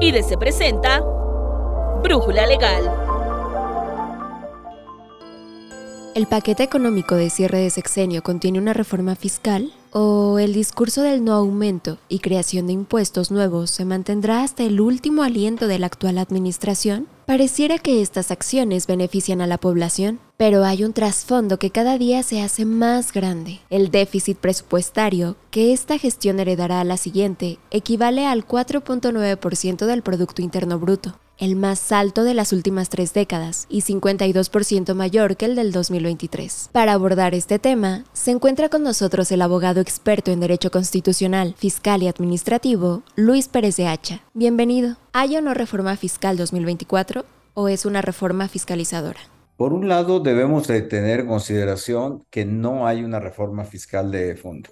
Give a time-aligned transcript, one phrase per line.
[0.00, 1.00] y de Se Presenta
[2.02, 2.84] Brújula Legal.
[6.14, 9.72] ¿El paquete económico de cierre de sexenio contiene una reforma fiscal?
[9.92, 14.80] ¿O el discurso del no aumento y creación de impuestos nuevos se mantendrá hasta el
[14.80, 17.06] último aliento de la actual administración?
[17.28, 22.22] Pareciera que estas acciones benefician a la población, pero hay un trasfondo que cada día
[22.22, 23.60] se hace más grande.
[23.68, 30.40] El déficit presupuestario que esta gestión heredará a la siguiente equivale al 4.9% del Producto
[30.40, 35.54] Interno Bruto el más alto de las últimas tres décadas y 52% mayor que el
[35.54, 36.70] del 2023.
[36.72, 42.02] Para abordar este tema, se encuentra con nosotros el abogado experto en Derecho Constitucional, Fiscal
[42.02, 44.20] y Administrativo, Luis Pérez de Hacha.
[44.34, 44.96] Bienvenido.
[45.12, 47.17] ¿Hay o no reforma fiscal 2024
[47.60, 49.18] o es una reforma fiscalizadora?
[49.56, 54.36] Por un lado, debemos de tener en consideración que no hay una reforma fiscal de
[54.36, 54.70] fondo.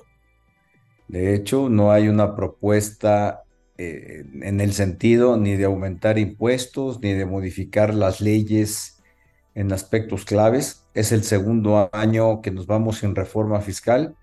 [1.08, 3.42] De hecho, no hay una propuesta
[3.77, 9.02] eh, en el sentido ni de aumentar impuestos, ni de modificar las leyes
[9.56, 10.86] en aspectos claves.
[10.94, 14.14] Es el segundo año que nos vamos en reforma fiscal.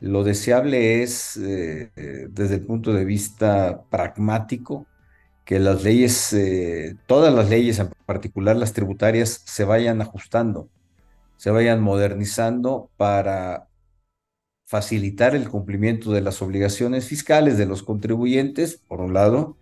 [0.00, 4.88] Lo deseable es, eh, eh, desde el punto de vista pragmático,
[5.46, 6.36] que las leyes,
[7.06, 10.68] todas las leyes, en particular las tributarias, se vayan ajustando,
[11.36, 13.68] se vayan modernizando para
[14.66, 19.56] facilitar el cumplimiento de las obligaciones fiscales de los contribuyentes, por un lado,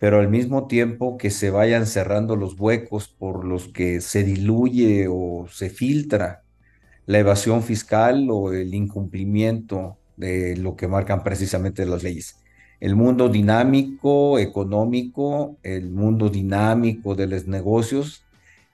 [0.00, 5.06] pero al mismo tiempo que se vayan cerrando los huecos por los que se diluye
[5.08, 6.42] o se filtra
[7.06, 12.36] la evasión fiscal o el incumplimiento de lo que marcan precisamente las leyes.
[12.80, 18.24] El mundo dinámico, económico, el mundo dinámico de los negocios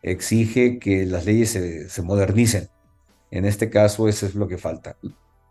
[0.00, 1.50] exige que las leyes
[1.88, 2.68] se, modernicen.
[3.32, 4.96] En este caso, eso es lo que falta.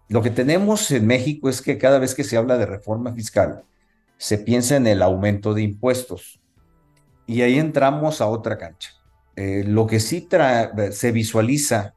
[0.08, 3.64] Lo que tenemos en México es que cada vez que se habla de reforma fiscal,
[4.18, 6.40] se piensa en el aumento de impuestos.
[7.28, 8.92] Y ahí entramos a otra cancha.
[9.36, 10.30] Eh, lo que sí
[10.92, 11.96] se visualiza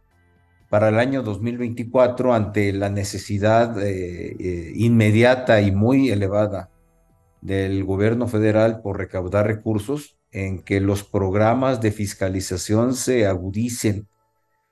[0.69, 6.71] para el año 2024 ante la necesidad eh, eh, inmediata y muy elevada
[7.41, 14.09] del gobierno federal por recaudar recursos en que los programas de fiscalización se agudicen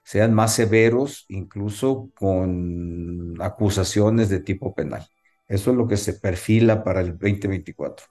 [0.06, 5.04] sean más severos, incluso con acusaciones de tipo penal.
[5.48, 8.06] Eso es lo que se perfila para el 2024.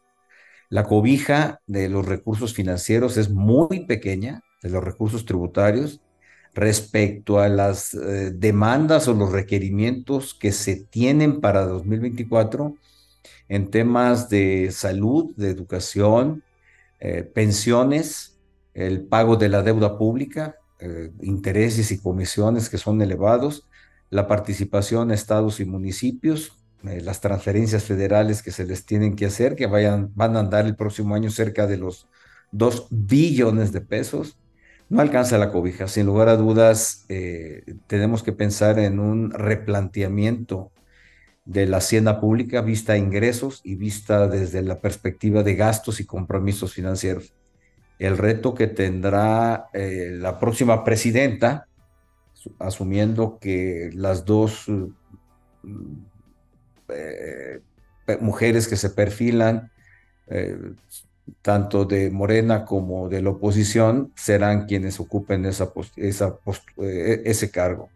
[0.67, 6.01] La cobija de los recursos financieros es muy pequeña, de los recursos tributarios,
[6.55, 12.75] respecto a las eh, demandas o los requerimientos que se tienen para 2024
[13.49, 16.43] en temas de salud, de educación,
[17.01, 18.37] eh, pensiones,
[18.73, 23.67] el pago de la deuda pública, eh, intereses y comisiones que son elevados,
[24.09, 29.55] la participación de estados y municipios, las transferencias federales que se les tienen que hacer,
[29.55, 32.07] que vayan, van a andar el próximo año cerca de los
[32.51, 34.37] 2 billones de pesos,
[34.89, 35.87] no alcanza la cobija.
[35.87, 40.71] Sin lugar a dudas, eh, tenemos que pensar en un replanteamiento
[41.45, 46.05] de la hacienda pública vista a ingresos y vista desde la perspectiva de gastos y
[46.05, 47.33] compromisos financieros
[47.99, 51.67] el reto que tendrá eh, la próxima presidenta,
[52.59, 54.65] asumiendo que las dos
[56.89, 57.61] eh,
[58.19, 59.71] mujeres que se perfilan,
[61.41, 67.89] tanto de Morena como de la oposición, serán quienes ocupen esa e, ese cargo.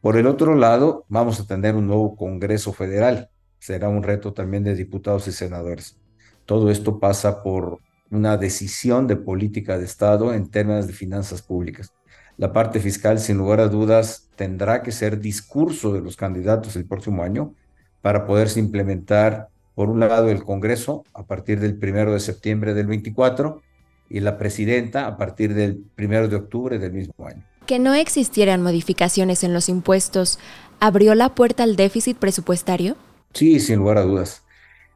[0.00, 3.30] Por el otro lado, vamos a tener un nuevo Congreso Federal.
[3.58, 5.98] Será un reto también de diputados y senadores.
[6.46, 7.80] Todo esto pasa por
[8.10, 11.92] una decisión de política de Estado en términos de finanzas públicas.
[12.36, 16.86] La parte fiscal, sin lugar a dudas, tendrá que ser discurso de los candidatos el
[16.86, 17.54] próximo año
[18.00, 22.88] para poderse implementar, por un lado, el Congreso a partir del primero de septiembre del
[22.88, 23.62] 24
[24.10, 27.44] y la presidenta a partir del primero de octubre del mismo año.
[27.64, 30.40] Que no existieran modificaciones en los impuestos,
[30.80, 32.96] ¿abrió la puerta al déficit presupuestario?
[33.34, 34.42] Sí, sin lugar a dudas.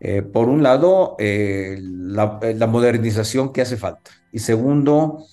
[0.00, 4.11] Eh, por un lado, eh, la, modernización que hace falta.
[4.32, 5.25] Y segundo,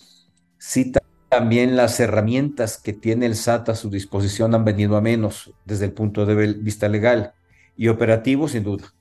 [0.60, 5.56] cita también las herramientas que tiene el SAT a su disposición han venido a menos
[5.66, 7.34] desde el punto de vista legal
[7.76, 8.94] y operativo, sin duda.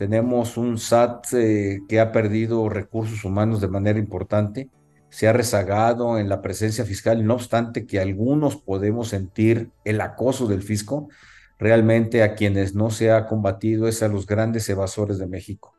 [0.00, 4.70] Tenemos un SAT eh, que ha perdido recursos humanos de manera importante,
[5.10, 10.46] se ha rezagado en la presencia fiscal, no obstante que algunos podemos sentir el acoso
[10.46, 11.10] del fisco,
[11.58, 15.74] realmente a quienes no se ha combatido es a los grandes evasores de México,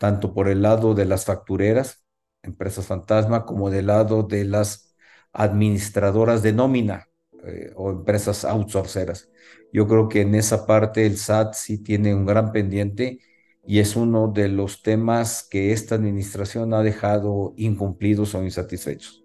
[0.00, 2.04] tanto por el lado de las factureras,
[2.42, 4.96] empresas fantasma, como del lado de las
[5.32, 7.06] administradoras de nómina
[7.44, 9.30] eh, o empresas outsourceras.
[9.72, 13.20] Yo creo que en esa parte el SAT sí tiene un gran pendiente
[13.66, 19.24] y es uno de los temas que esta administración ha dejado incumplidos o insatisfechos,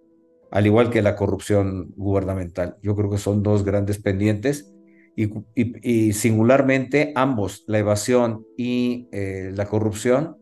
[0.52, 2.78] al igual que la corrupción gubernamental.
[2.82, 4.74] Yo creo que son dos grandes pendientes
[5.16, 10.38] y, singularmente ambos, la evasión y eh, la corrupción,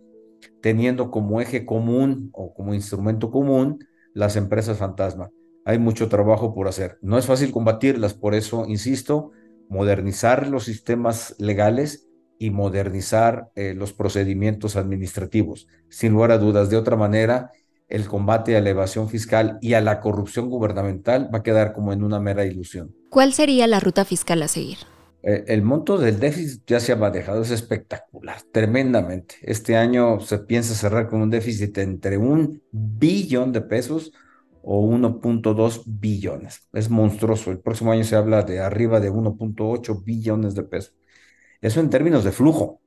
[0.61, 3.79] teniendo como eje común o como instrumento común
[4.13, 5.29] las empresas fantasma.
[5.65, 6.97] Hay mucho trabajo por hacer.
[7.01, 9.31] No es fácil combatirlas, por eso, insisto,
[9.69, 12.09] modernizar los sistemas legales
[12.39, 15.67] y modernizar eh, los procedimientos administrativos.
[15.89, 17.51] Sin lugar a dudas, de otra manera,
[17.87, 21.93] el combate a la evasión fiscal y a la corrupción gubernamental va a quedar como
[21.93, 22.95] en una mera ilusión.
[23.09, 24.77] ¿Cuál sería la ruta fiscal a seguir?
[25.21, 29.35] Eh, el monto del déficit ya se ha manejado, es espectacular, tremendamente.
[29.41, 34.11] Este año se piensa cerrar con un déficit entre un billón de pesos
[34.61, 36.67] o 1.2 billones.
[36.73, 37.51] Es monstruoso.
[37.51, 40.93] El próximo año se habla de arriba de 1.8 billones de pesos.
[41.63, 42.81] Eso en términos de flujo.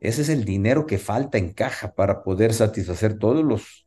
[0.00, 3.86] Ese es el dinero que falta en caja para poder satisfacer todos los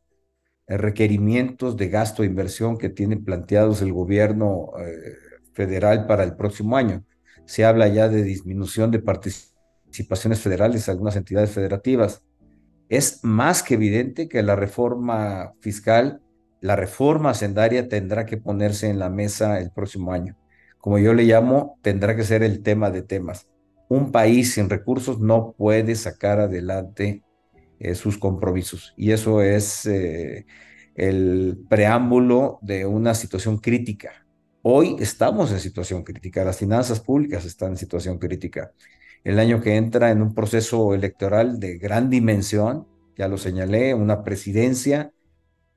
[0.66, 5.14] eh, requerimientos de gasto e inversión que tiene planteados el gobierno eh,
[5.52, 7.04] federal para el próximo año.
[7.44, 12.24] Se habla ya de disminución de participaciones federales algunas entidades federativas.
[12.88, 16.22] Es más que evidente que la reforma fiscal,
[16.62, 20.38] la reforma hacendaria tendrá que ponerse en la mesa el próximo año.
[20.78, 23.48] Como yo le llamo, tendrá que ser el tema de temas.
[23.94, 27.22] Un país sin recursos no puede sacar adelante
[27.78, 28.92] eh, sus compromisos.
[28.96, 30.46] Y eso es eh,
[30.96, 34.26] el preámbulo de una situación crítica.
[34.62, 38.72] Hoy estamos en situación crítica, las finanzas públicas están en situación crítica.
[39.22, 44.24] El año que entra en un proceso electoral de gran dimensión, ya lo señalé, una
[44.24, 45.12] presidencia,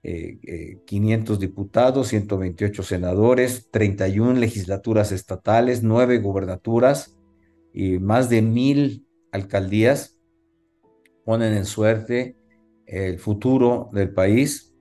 [0.01, 7.16] 500 eh, diputados, 128 senadores, 31 legislaturas estatales, 9 gubernaturas
[7.79, 10.17] y más de mil alcaldías
[11.23, 12.35] ponen en suerte
[12.87, 14.73] el futuro del país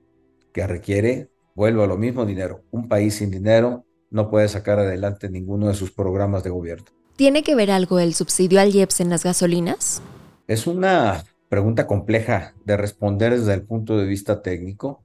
[0.51, 2.63] que requiere, vuelvo a lo mismo, dinero.
[2.71, 6.87] Un país sin dinero no puede sacar adelante ninguno de sus programas de gobierno.
[7.15, 10.01] ¿Tiene que ver algo el subsidio al IEPS en las gasolinas?
[10.47, 15.03] Es una pregunta compleja de responder desde el punto de vista técnico.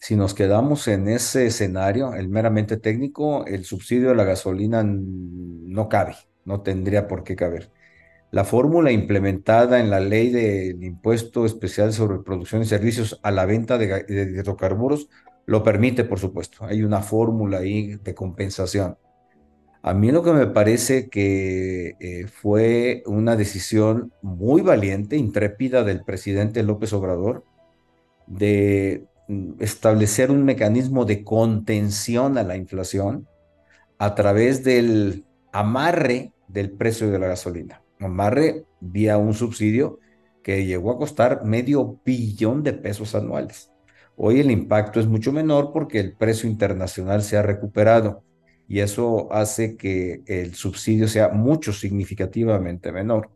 [0.00, 5.88] Si nos quedamos en ese escenario, el meramente técnico, el subsidio a la gasolina no
[5.88, 7.70] cabe, no tendría por qué caber.
[8.34, 13.46] La fórmula implementada en la ley del impuesto especial sobre producción y servicios a la
[13.46, 15.08] venta de, hidrocarburos
[15.46, 16.64] lo permite, por supuesto.
[16.64, 18.98] Hay una fórmula ahí de compensación.
[19.82, 26.02] A mí lo que me parece que eh, fue una decisión muy valiente, intrépida del
[26.02, 27.44] presidente López Obrador,
[28.26, 33.28] de mm, establecer un mecanismo de contención a la inflación
[33.98, 39.98] a través del amarre del precio de la gasolina amarre vía un subsidio
[40.42, 43.70] que llegó a costar medio billón de pesos anuales.
[44.16, 48.22] Hoy el impacto es mucho menor porque el precio internacional se ha recuperado
[48.68, 53.30] y eso hace que el subsidio sea mucho significativamente menor.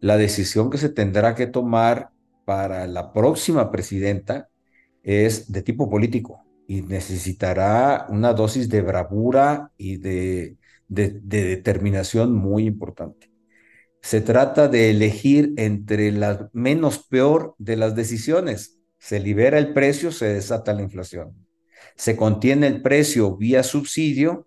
[0.00, 2.10] La decisión que se tendrá que tomar
[2.44, 4.48] para la próxima presidenta
[5.02, 9.98] es de tipo político y necesitará una dosis de bravura y
[10.88, 13.30] de, de determinación muy importante.
[14.02, 18.78] Se trata de elegir entre la menos peor de las decisiones.
[18.98, 21.46] Se libera el precio, se desata la inflación.
[21.96, 24.46] Se contiene el precio vía subsidio,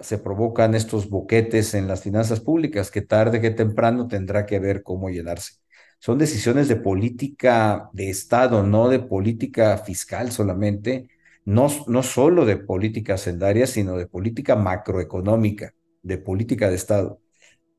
[0.00, 4.82] se provocan estos boquetes en las finanzas públicas que tarde que temprano tendrá que ver
[4.82, 5.54] cómo llenarse.
[5.98, 11.08] Son decisiones de política de Estado, no de política fiscal solamente,
[11.44, 17.20] no, no solo de política hacendaria, sino de política macroeconómica, de política de Estado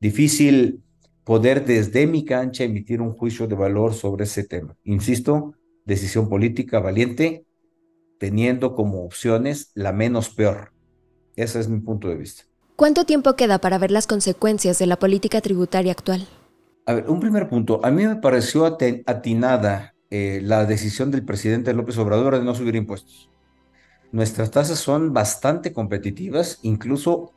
[0.02, 0.82] difícil
[1.22, 4.76] poder desde mi cancha emitir un juicio de valor sobre ese tema.
[4.82, 5.54] Insisto,
[5.84, 7.46] decisión política valiente,
[8.18, 10.72] teniendo como opciones la menos peor.
[11.36, 12.42] Ese es mi punto de vista.
[12.74, 16.26] ¿Cuánto tiempo queda para ver las consecuencias de la política tributaria actual?
[16.84, 17.80] A ver, un primer punto.
[17.84, 22.74] A mí me pareció atinada eh, la decisión del presidente López Obrador de no subir
[22.74, 23.30] impuestos.
[24.12, 27.32] Nuestras tasas son bastante competitivas, incluso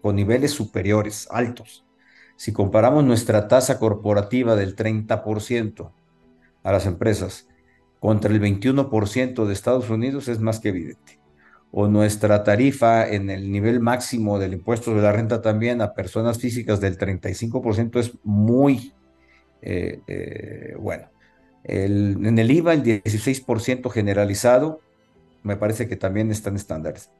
[0.00, 1.84] con niveles superiores, altos.
[2.36, 5.92] Si comparamos nuestra tasa corporativa del 30%
[6.62, 7.48] a las empresas
[8.00, 11.20] contra el 21% de Estados Unidos, es más que evidente.
[11.70, 16.38] O nuestra tarifa en el nivel máximo del impuesto de la renta también a personas
[16.38, 18.94] físicas del 35% es muy
[19.60, 21.10] eh, eh, bueno.
[21.64, 24.80] en el IVA, el 16% generalizado,
[25.46, 27.10] me parece que también están estándares.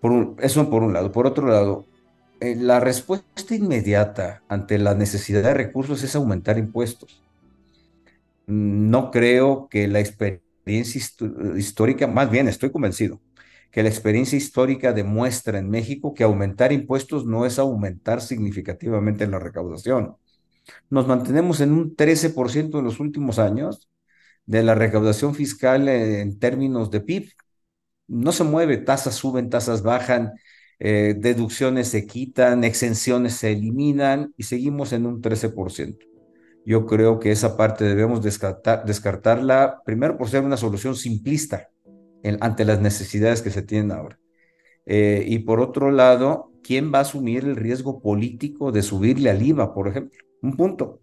[0.00, 1.12] Por eso por un lado.
[1.12, 1.86] Por otro lado,
[2.40, 7.22] eh, la respuesta inmediata ante la necesidad de recursos es aumentar impuestos.
[8.46, 11.00] No creo que la experiencia
[11.56, 13.20] histórica, más bien estoy convencido,
[13.70, 19.38] que la experiencia histórica demuestra en México que aumentar impuestos no es aumentar significativamente la
[19.38, 20.16] recaudación.
[20.90, 23.88] Nos mantenemos en un 13% en los últimos años
[24.46, 27.32] de la recaudación fiscal en términos de PIB.
[28.08, 30.32] No se mueve, tasas suben, tasas bajan,
[30.78, 36.06] eh, deducciones se quitan, exenciones se eliminan y seguimos en un 13%.
[36.64, 41.70] Yo creo que esa parte debemos descartarla, primero por ser una solución simplista
[42.40, 44.18] ante las necesidades que se tienen ahora.
[44.86, 49.42] Eh, y por otro lado, ¿quién va a asumir el riesgo político de subirle al
[49.42, 50.18] IVA, por ejemplo?
[50.40, 51.00] Un punto.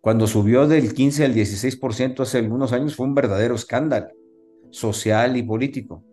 [0.00, 4.08] Cuando subió del 15 al 16% hace algunos años fue un verdadero escándalo
[4.70, 6.04] social y político.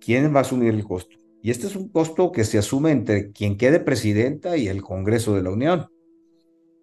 [0.00, 1.16] ¿Quién va a asumir el costo?
[1.42, 5.34] Y este es un costo que se asume entre quien quede presidenta y el Congreso
[5.34, 5.88] de la Unión,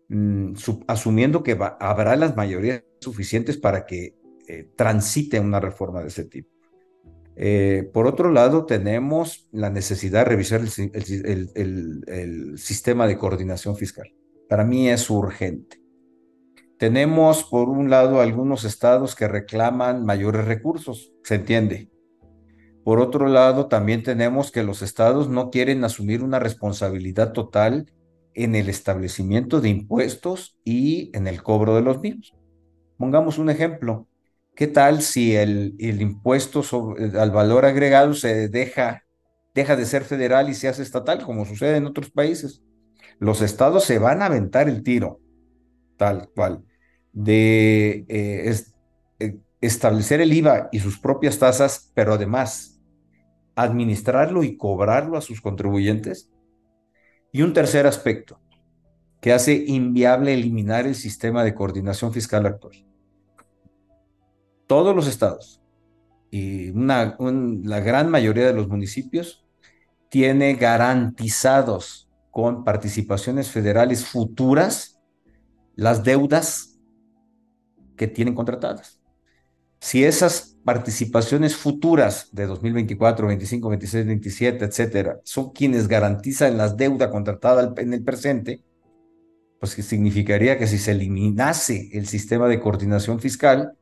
[0.10, 0.54] mm,
[0.88, 4.16] asumiendo que habrá las mayorías suficientes para que
[4.48, 6.50] eh, transite una reforma de ese tipo.
[7.40, 14.12] Eh, por otro lado, tenemos la necesidad de revisar el, sistema de coordinación fiscal.
[14.50, 15.80] Para mí es urgente.
[16.80, 21.92] Tenemos, por un lado, algunos estados que reclaman mayores recursos, se entiende.
[22.88, 27.92] Por otro lado, también tenemos que los estados no quieren asumir una responsabilidad total
[28.34, 32.34] en el establecimiento de impuestos y en el cobro de los mismos.
[32.98, 34.08] Pongamos un ejemplo.
[34.56, 36.64] ¿Qué tal si el, impuesto
[37.20, 39.04] al valor agregado se deja,
[39.54, 42.64] deja de ser federal y se hace estatal, como sucede en otros países?
[43.20, 45.20] Los estados se van a aventar el tiro,
[45.98, 46.64] tal cual,
[47.12, 48.56] de eh,
[49.20, 52.76] eh, establecer el IVA y sus propias tasas, pero además
[53.58, 56.32] administrarlo y cobrarlo a sus contribuyentes.
[57.32, 58.40] Y un tercer aspecto,
[59.20, 62.88] que hace inviable eliminar el sistema de coordinación fiscal actual
[64.68, 65.62] todos los estados
[66.30, 67.16] y una,
[67.64, 69.46] la gran mayoría de los municipios
[70.10, 75.00] tiene garantizados con participaciones federales futuras
[75.76, 76.78] las deudas
[77.96, 79.00] que tienen contratadas.
[79.80, 87.08] Si esas participaciones futuras de 2024, 25, 26, 27, etcétera, son quienes garantizan las deudas
[87.08, 88.66] contratadas en el presente,
[89.62, 93.78] pues significaría que si se eliminase el sistema de coordinación fiscal,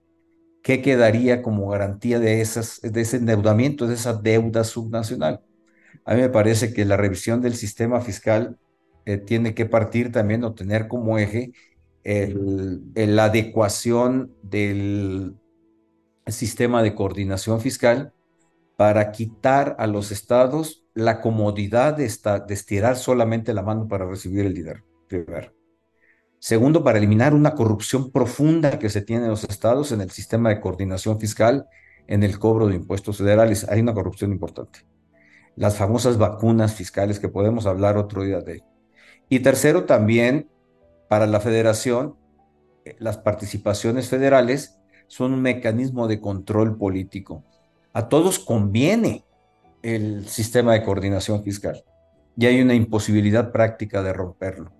[0.62, 5.42] ¿qué quedaría como garantía de, esas, de ese endeudamiento, de esa deuda subnacional?
[6.06, 8.60] A mí me parece que la revisión del sistema fiscal
[9.08, 11.52] eh, tiene que partir también o tener como eje
[12.04, 15.34] la adecuación del
[16.28, 18.14] sistema de coordinación fiscal
[18.78, 22.12] para quitar a los estados la comodidad de,
[22.48, 24.84] de estirar solamente la mano para recibir el dinero.
[25.08, 25.54] Primero.
[26.40, 30.50] Segundo, para eliminar una corrupción profunda que se tiene en los estados en el sistema
[30.50, 31.68] de coordinación fiscal,
[32.08, 33.68] en el cobro de impuestos federales.
[33.70, 34.86] Hay una corrupción importante.
[35.56, 38.64] Las famosas vacunas fiscales que podemos hablar otro día de.
[39.30, 40.50] Y tercero, también
[41.10, 42.16] para la federación,
[42.84, 44.75] eh, las participaciones federales
[45.08, 47.44] son un mecanismo de control político.
[47.94, 49.24] A todos conviene
[49.82, 51.84] el sistema de coordinación fiscal
[52.38, 54.72] y hay una imposibilidad práctica de romperlo.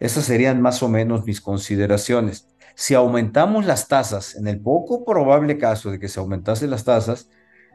[0.00, 2.48] Esas serían más o menos mis consideraciones.
[2.74, 7.28] Si aumentamos las tasas, en el poco probable caso de que se aumentasen las tasas,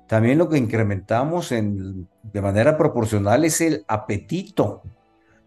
[0.07, 4.81] también lo que incrementamos en, de manera proporcional es el apetito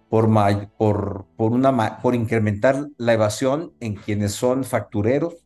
[0.09, 0.29] por,
[0.77, 5.37] por, por, una, por incrementar la evasión en quienes son factureros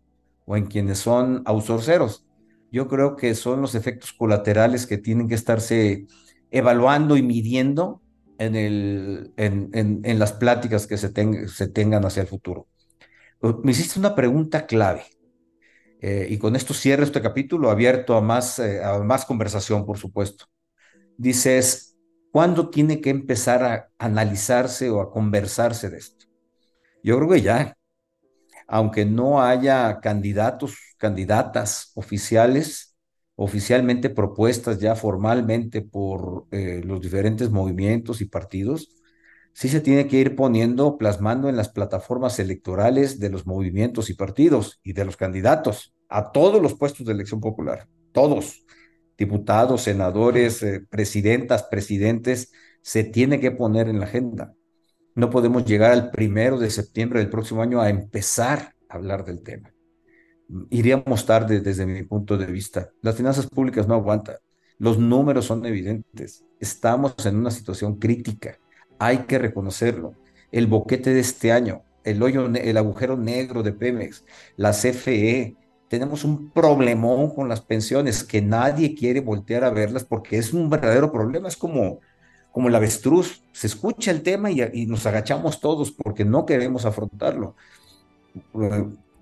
[0.44, 2.26] o en quienes son outsourceros.
[2.70, 6.06] Yo creo que son los efectos colaterales que tienen que estarse
[6.50, 8.02] evaluando y midiendo
[8.38, 11.12] en, el, en, en, las pláticas que se,
[11.48, 12.66] se tengan hacia el futuro.
[13.62, 15.04] Me hiciste una pregunta clave.
[16.00, 19.98] Eh, y con esto cierro este capítulo abierto a más, eh, a más conversación, por
[19.98, 20.46] supuesto.
[21.16, 21.96] Dices,
[22.30, 26.26] ¿cuándo tiene que empezar a analizarse o a conversarse de esto?
[27.02, 27.76] Yo creo que ya,
[28.66, 32.96] aunque no haya candidatos, candidatas oficiales,
[33.36, 38.88] oficialmente propuestas ya formalmente por eh, los diferentes movimientos y partidos,
[39.52, 44.14] sí se tiene que ir poniendo, plasmando en las plataformas electorales de los movimientos y
[44.14, 48.64] partidos y de los candidatos a todos los puestos de elección popular, todos,
[49.16, 52.52] diputados, senadores, eh, presidentas, presidentes,
[52.82, 54.54] se tiene que poner en la agenda.
[55.14, 59.42] No podemos llegar al primero de septiembre del próximo año a empezar a hablar del
[59.42, 59.74] tema
[60.70, 62.90] iríamos tarde desde mi punto de vista.
[63.02, 64.36] Las finanzas públicas no aguantan.
[64.78, 66.44] Los números son evidentes.
[66.60, 68.58] Estamos en una situación crítica.
[68.98, 70.14] hay que reconocerlo.
[70.52, 74.24] El boquete de este año, el hoyo, el agujero negro de Pemex,
[74.56, 75.56] la CFE,
[75.88, 80.70] tenemos un problemón con las pensiones que nadie quiere voltear a verlas porque es un
[80.70, 82.00] verdadero problema, es como,
[82.54, 87.56] como el avestruz, se escucha el tema y, nos agachamos todos porque no queremos afrontarlo.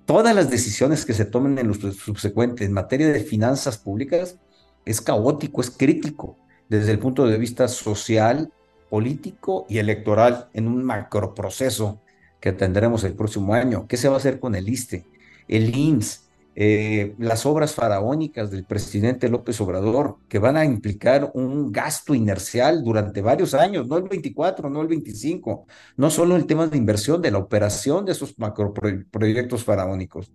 [0.05, 4.37] Todas las decisiones que se tomen en los subsecuentes en materia de finanzas públicas
[4.85, 6.37] es caótico, es crítico
[6.69, 8.53] desde el punto de vista social,
[8.91, 12.03] político y electoral en un macroproceso
[12.39, 13.87] que tendremos el próximo año.
[13.89, 15.07] ¿Qué se va a hacer con el ISTE,
[15.49, 21.73] el IMSS, eh, las obras faraónicas del presidente López Obrador, que van a implicar un
[21.73, 25.67] gasto inercial durante varios años, no el 24, no el 25,
[25.97, 30.31] no solo el tema de inversión, de la operación de esos macroproyectos faraónicos.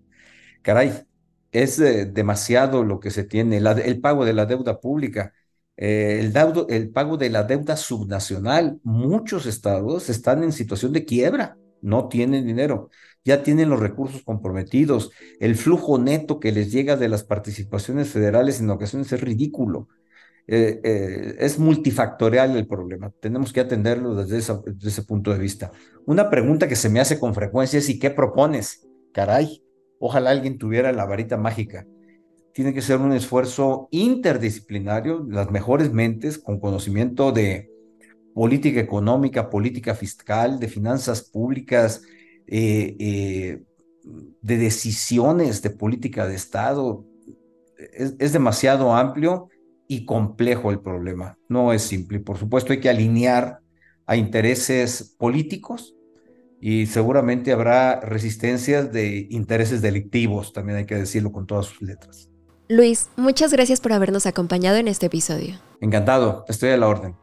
[0.61, 0.91] Caray,
[1.51, 5.33] es eh, demasiado lo que se tiene, el pago de la deuda pública.
[5.77, 6.33] Eh, el,
[6.69, 12.45] el pago de la deuda subnacional, muchos estados están en situación de quiebra, no tienen
[12.45, 12.89] dinero,
[13.27, 18.61] ya tienen los recursos comprometidos, el flujo neto que les llega de las participaciones federales
[18.61, 19.89] en ocasiones es ridículo.
[20.47, 25.73] Eh, eh, es multifactorial el problema, tenemos que atenderlo desde, desde ese punto de vista.
[26.05, 28.87] Una pregunta que se me hace con frecuencia es ¿y qué propones?
[29.11, 29.61] Caray,
[29.99, 31.85] ojalá alguien tuviera la varita mágica
[32.53, 37.69] tiene que ser un esfuerzo interdisciplinario, las mejores mentes con conocimiento de
[38.33, 42.01] política económica, política fiscal, de finanzas públicas,
[42.47, 43.63] eh, eh,
[44.41, 47.05] de decisiones de política de Estado.
[47.77, 49.49] Es, es, demasiado amplio
[49.87, 51.37] y complejo el problema.
[51.47, 52.19] No es simple.
[52.19, 53.59] Por supuesto, hay que alinear
[54.05, 55.97] a intereses políticos
[56.59, 62.29] y seguramente habrá resistencias de intereses delictivos, también hay que decirlo con todas sus letras.
[62.69, 65.55] Luis, muchas gracias por habernos acompañado en este episodio.
[65.79, 67.15] Encantado, estoy a la orden.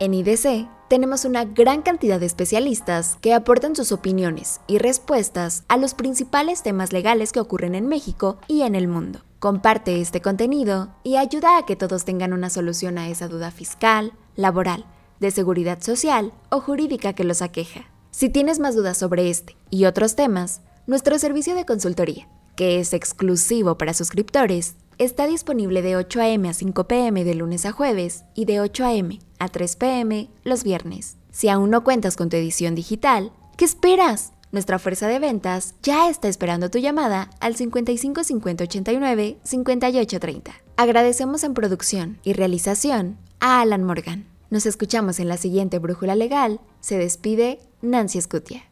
[0.00, 5.76] En IDC tenemos una gran cantidad de especialistas que aportan sus opiniones y respuestas a
[5.76, 9.20] los principales temas legales que ocurren en México y en el mundo.
[9.38, 14.12] Comparte este contenido y ayuda a que todos tengan una solución a esa duda fiscal,
[14.34, 14.86] laboral,
[15.20, 17.84] de seguridad social o jurídica que los aqueja.
[18.10, 22.94] Si tienes más dudas sobre este y otros temas, nuestro servicio de consultoría, que es
[22.94, 26.48] exclusivo para suscriptores, está disponible de 8 a.m.
[26.48, 27.24] a 5 p.m.
[27.24, 29.18] de lunes a jueves y de 8 a.m.
[29.38, 30.30] a 3 p.m.
[30.44, 31.16] los viernes.
[31.30, 34.32] Si aún no cuentas con tu edición digital, ¿qué esperas?
[34.50, 40.52] Nuestra fuerza de ventas ya está esperando tu llamada al 55 50 89 58 30.
[40.76, 44.26] Agradecemos en producción y realización a Alan Morgan.
[44.50, 46.60] Nos escuchamos en la siguiente Brújula Legal.
[46.80, 48.64] Se despide Nancy Scutia.